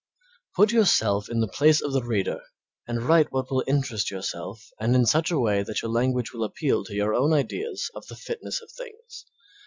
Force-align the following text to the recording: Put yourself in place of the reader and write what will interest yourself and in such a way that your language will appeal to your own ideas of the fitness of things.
Put 0.55 0.71
yourself 0.71 1.29
in 1.29 1.47
place 1.49 1.79
of 1.79 1.93
the 1.93 2.01
reader 2.03 2.41
and 2.87 3.03
write 3.03 3.31
what 3.31 3.51
will 3.51 3.63
interest 3.67 4.09
yourself 4.09 4.65
and 4.79 4.95
in 4.95 5.05
such 5.05 5.29
a 5.29 5.37
way 5.37 5.61
that 5.61 5.83
your 5.83 5.91
language 5.91 6.33
will 6.33 6.43
appeal 6.43 6.83
to 6.85 6.95
your 6.95 7.13
own 7.13 7.33
ideas 7.33 7.91
of 7.93 8.07
the 8.07 8.15
fitness 8.15 8.61
of 8.63 8.71
things. 8.71 9.27